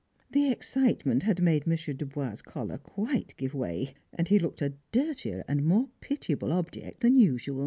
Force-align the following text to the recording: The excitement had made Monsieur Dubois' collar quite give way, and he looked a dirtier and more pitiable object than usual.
The 0.31 0.49
excitement 0.49 1.21
had 1.21 1.43
made 1.43 1.67
Monsieur 1.67 1.93
Dubois' 1.93 2.41
collar 2.41 2.79
quite 2.79 3.35
give 3.37 3.53
way, 3.53 3.93
and 4.11 4.29
he 4.29 4.39
looked 4.39 4.63
a 4.63 4.73
dirtier 4.91 5.43
and 5.47 5.63
more 5.63 5.89
pitiable 5.99 6.51
object 6.51 7.01
than 7.01 7.17
usual. 7.19 7.59